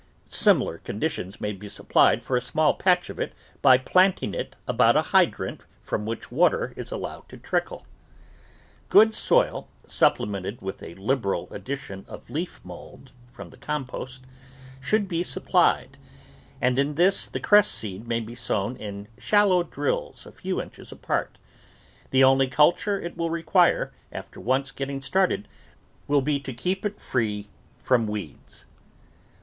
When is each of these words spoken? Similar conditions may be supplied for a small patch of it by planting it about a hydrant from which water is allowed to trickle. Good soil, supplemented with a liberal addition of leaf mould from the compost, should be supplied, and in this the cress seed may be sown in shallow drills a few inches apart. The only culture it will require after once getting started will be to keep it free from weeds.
Similar 0.29 0.79
conditions 0.79 1.39
may 1.39 1.51
be 1.51 1.69
supplied 1.69 2.23
for 2.23 2.35
a 2.35 2.41
small 2.41 2.73
patch 2.73 3.11
of 3.11 3.19
it 3.19 3.33
by 3.61 3.77
planting 3.77 4.33
it 4.33 4.55
about 4.67 4.97
a 4.97 5.03
hydrant 5.13 5.61
from 5.83 6.07
which 6.07 6.31
water 6.31 6.73
is 6.75 6.89
allowed 6.91 7.29
to 7.29 7.37
trickle. 7.37 7.85
Good 8.89 9.13
soil, 9.13 9.67
supplemented 9.85 10.59
with 10.59 10.81
a 10.81 10.95
liberal 10.95 11.47
addition 11.53 12.03
of 12.07 12.27
leaf 12.31 12.59
mould 12.63 13.11
from 13.29 13.51
the 13.51 13.57
compost, 13.57 14.23
should 14.81 15.07
be 15.07 15.21
supplied, 15.21 15.99
and 16.59 16.79
in 16.79 16.95
this 16.95 17.27
the 17.27 17.39
cress 17.39 17.67
seed 17.69 18.07
may 18.07 18.21
be 18.21 18.33
sown 18.33 18.75
in 18.77 19.07
shallow 19.19 19.61
drills 19.61 20.25
a 20.25 20.31
few 20.31 20.59
inches 20.59 20.91
apart. 20.91 21.37
The 22.09 22.23
only 22.23 22.47
culture 22.47 22.99
it 22.99 23.15
will 23.15 23.29
require 23.29 23.91
after 24.11 24.39
once 24.41 24.71
getting 24.71 25.03
started 25.03 25.47
will 26.07 26.21
be 26.21 26.39
to 26.39 26.53
keep 26.55 26.87
it 26.87 26.99
free 26.99 27.49
from 27.77 28.07
weeds. 28.07 28.65